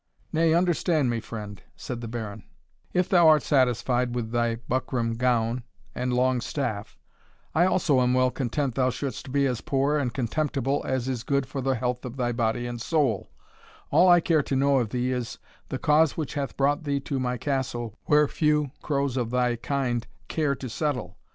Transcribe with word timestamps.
"Nay, 0.33 0.51
understand 0.55 1.11
me, 1.11 1.19
friend," 1.19 1.61
said 1.75 2.01
the 2.01 2.07
Baron; 2.07 2.43
"if 2.91 3.07
thou 3.07 3.27
art 3.27 3.43
satisfied 3.43 4.15
with 4.15 4.31
thy 4.31 4.55
buckram 4.55 5.13
gown 5.15 5.61
and 5.93 6.11
long 6.11 6.41
staff, 6.41 6.97
I 7.53 7.67
also 7.67 8.01
am 8.01 8.15
well 8.15 8.31
content 8.31 8.73
thou 8.73 8.89
shouldst 8.89 9.31
be 9.31 9.45
as 9.45 9.61
poor 9.61 9.99
and 9.99 10.11
contemptible 10.11 10.83
as 10.87 11.07
is 11.07 11.21
good 11.21 11.45
for 11.45 11.61
the 11.61 11.75
health 11.75 12.03
of 12.03 12.17
thy 12.17 12.31
body 12.31 12.65
and 12.65 12.81
soul 12.81 13.29
All 13.91 14.09
I 14.09 14.21
care 14.21 14.41
to 14.41 14.55
know 14.55 14.79
of 14.79 14.89
thee 14.89 15.11
is, 15.11 15.37
the 15.69 15.77
cause 15.77 16.17
which 16.17 16.33
hath 16.33 16.57
brought 16.57 16.83
thee 16.83 16.99
to 17.01 17.19
my 17.19 17.37
castle, 17.37 17.95
where 18.05 18.27
few 18.27 18.71
crows 18.81 19.17
of 19.17 19.29
thy 19.29 19.55
kind 19.55 20.07
care 20.27 20.55
to 20.55 20.67
settle. 20.67 21.19